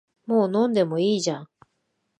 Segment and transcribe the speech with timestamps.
[0.25, 1.49] もう飲んでもいいじゃん